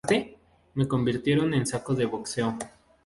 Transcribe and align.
Me 0.73 0.87
convirtieron 0.87 1.53
en 1.53 1.67
saco 1.67 1.93
de 1.93 2.05
boxeo. 2.05 2.57